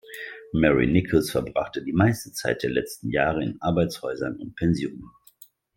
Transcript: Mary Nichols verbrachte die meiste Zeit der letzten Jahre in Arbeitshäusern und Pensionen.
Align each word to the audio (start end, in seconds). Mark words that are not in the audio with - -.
Mary 0.51 0.87
Nichols 0.87 1.29
verbrachte 1.29 1.83
die 1.83 1.93
meiste 1.93 2.31
Zeit 2.31 2.63
der 2.63 2.71
letzten 2.71 3.11
Jahre 3.11 3.43
in 3.43 3.61
Arbeitshäusern 3.61 4.35
und 4.37 4.55
Pensionen. 4.55 5.11